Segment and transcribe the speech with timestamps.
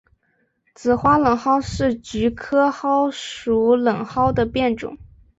[0.73, 4.97] 紫花冷蒿是菊科蒿属冷蒿的变种。